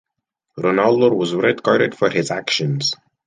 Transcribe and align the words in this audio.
Ronaldo 0.57 1.15
was 1.15 1.35
red-carded 1.35 1.95
for 1.95 2.09
his 2.09 2.31
actions. 2.31 2.95